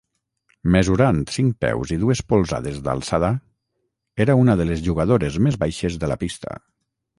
[0.75, 3.31] Mesurant cinc peus i dues polzades d'alçada,
[4.27, 6.61] era una de les jugadores més baixes de la pista.